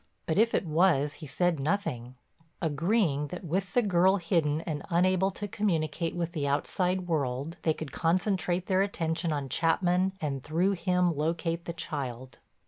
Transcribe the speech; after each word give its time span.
But 0.25 0.39
if 0.39 0.55
it 0.55 0.65
was 0.65 1.13
he 1.21 1.27
said 1.27 1.59
nothing, 1.59 2.15
agreeing 2.59 3.27
that 3.27 3.43
with 3.43 3.75
the 3.75 3.83
girl 3.83 4.15
hidden 4.15 4.61
and 4.61 4.81
unable 4.89 5.29
to 5.29 5.47
communicate 5.47 6.15
with 6.15 6.31
the 6.31 6.47
outside 6.47 7.07
world, 7.07 7.57
they 7.61 7.75
could 7.75 7.91
concentrate 7.91 8.65
their 8.65 8.81
attention 8.81 9.31
on 9.31 9.47
Chapman 9.47 10.13
and 10.19 10.43
through 10.43 10.71
him 10.71 11.15
locate 11.15 11.65
the 11.65 11.73
child. 11.73 12.39